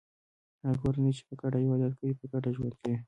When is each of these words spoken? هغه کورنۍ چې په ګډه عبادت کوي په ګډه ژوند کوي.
هغه 0.63 0.75
کورنۍ 0.81 1.11
چې 1.17 1.23
په 1.27 1.33
ګډه 1.41 1.57
عبادت 1.63 1.93
کوي 1.99 2.13
په 2.19 2.25
ګډه 2.33 2.49
ژوند 2.55 2.73
کوي. 2.81 2.97